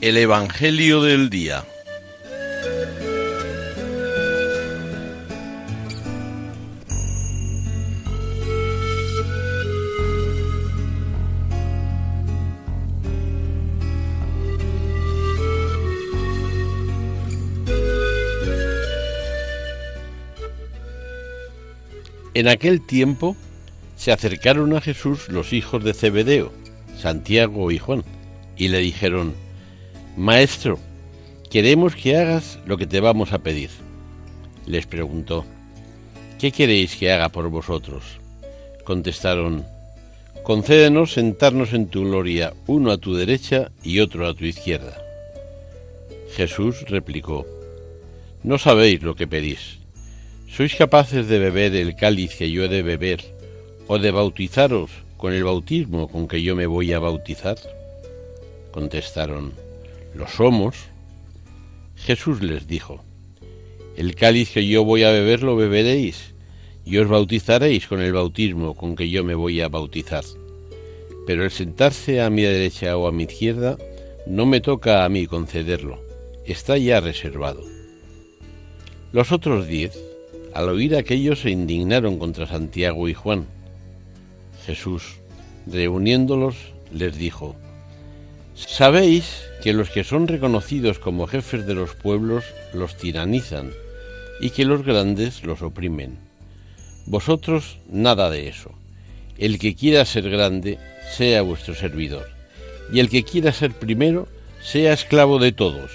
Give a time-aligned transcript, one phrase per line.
[0.00, 1.62] El Evangelio del Día.
[22.32, 23.36] En aquel tiempo
[23.96, 26.52] se acercaron a Jesús los hijos de Zebedeo,
[26.96, 28.02] Santiago y Juan,
[28.56, 29.34] y le dijeron,
[30.16, 30.78] Maestro,
[31.50, 33.70] queremos que hagas lo que te vamos a pedir.
[34.66, 35.44] Les preguntó,
[36.38, 38.02] ¿qué queréis que haga por vosotros?
[38.84, 39.64] Contestaron,
[40.42, 45.00] concédenos sentarnos en tu gloria, uno a tu derecha y otro a tu izquierda.
[46.34, 47.46] Jesús replicó,
[48.42, 49.78] No sabéis lo que pedís.
[50.48, 53.20] ¿Sois capaces de beber el cáliz que yo he de beber
[53.86, 57.56] o de bautizaros con el bautismo con que yo me voy a bautizar?
[58.72, 59.52] Contestaron,
[60.14, 60.76] lo somos.
[61.96, 63.02] Jesús les dijo,
[63.96, 66.34] el cáliz que yo voy a beber lo beberéis
[66.86, 70.24] y os bautizaréis con el bautismo con que yo me voy a bautizar.
[71.26, 73.76] Pero el sentarse a mi derecha o a mi izquierda
[74.26, 76.02] no me toca a mí concederlo,
[76.46, 77.62] está ya reservado.
[79.12, 79.98] Los otros diez
[80.54, 83.46] al oír aquello se indignaron contra Santiago y Juan.
[84.66, 85.16] Jesús,
[85.66, 86.56] reuniéndolos,
[86.92, 87.54] les dijo,
[88.54, 93.70] Sabéis que los que son reconocidos como jefes de los pueblos los tiranizan
[94.40, 96.18] y que los grandes los oprimen.
[97.06, 98.72] Vosotros nada de eso.
[99.38, 100.78] El que quiera ser grande,
[101.16, 102.28] sea vuestro servidor,
[102.92, 104.28] y el que quiera ser primero,
[104.62, 105.90] sea esclavo de todos,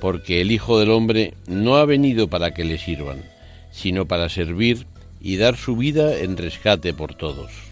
[0.00, 3.22] porque el Hijo del Hombre no ha venido para que le sirvan,
[3.70, 4.86] sino para servir
[5.20, 7.67] y dar su vida en rescate por todos.